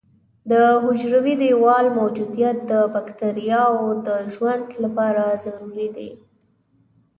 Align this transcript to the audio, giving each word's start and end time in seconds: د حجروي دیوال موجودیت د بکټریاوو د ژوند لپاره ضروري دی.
د 0.51 0.51
حجروي 0.83 1.33
دیوال 1.41 1.85
موجودیت 1.99 2.57
د 2.71 2.73
بکټریاوو 2.93 3.87
د 4.07 4.09
ژوند 4.33 4.67
لپاره 4.83 5.23
ضروري 5.45 5.87
دی. 5.97 6.09